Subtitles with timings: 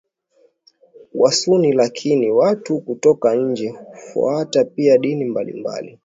[1.13, 5.99] Wasuni lakini watu kutoka nje hufuata pia dini mbalimbali